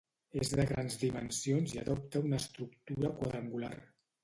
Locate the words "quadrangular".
3.23-3.75